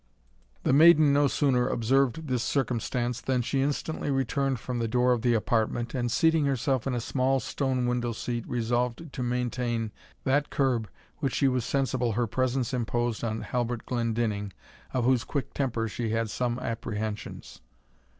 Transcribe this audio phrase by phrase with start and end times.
[0.63, 5.21] The maiden no sooner observed this circumstance, than she instantly returned from the door of
[5.21, 9.91] the apartment, and, seating herself in a small stone window seat, resolved to maintain
[10.23, 14.53] that curb which she was sensible her presence imposed on Halbert Glendinning,
[14.91, 17.61] of whose quick temper she had some apprehensions.